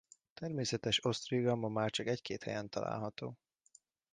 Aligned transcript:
Természetes 0.33 1.05
osztriga 1.05 1.55
ma 1.55 1.67
már 1.67 1.89
csak 1.89 2.07
egy-két 2.07 2.43
helyen 2.43 2.69
található. 2.69 3.37